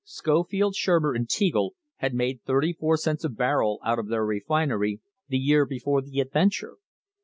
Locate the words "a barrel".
3.23-3.79